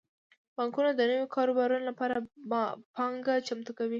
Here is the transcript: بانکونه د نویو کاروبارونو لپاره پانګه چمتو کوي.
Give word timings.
بانکونه 0.57 0.89
د 0.93 1.01
نویو 1.09 1.33
کاروبارونو 1.35 1.85
لپاره 1.89 2.15
پانګه 2.95 3.35
چمتو 3.47 3.71
کوي. 3.77 3.89